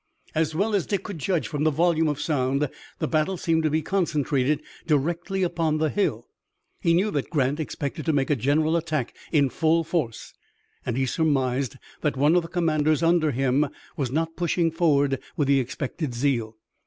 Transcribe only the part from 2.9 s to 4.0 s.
the battle seemed to be